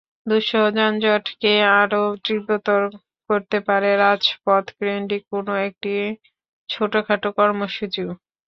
[0.25, 2.81] দুঃসহ যানজটকে আরও তীব্রতর
[3.29, 5.93] করতে পারে রাজপথকেন্দ্রিক কোনো একটি
[6.69, 8.09] ছোটখাটো কর্মসূচিও।